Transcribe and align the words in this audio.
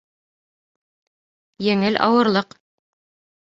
Еңел 1.67 2.01
ауырлыҡ 2.07 2.57